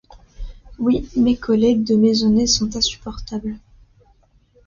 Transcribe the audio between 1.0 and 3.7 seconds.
mes collègues de maisonnée sont insupportables.